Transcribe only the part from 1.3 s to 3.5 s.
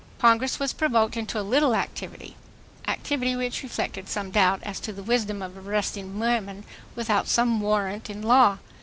a little activity; activity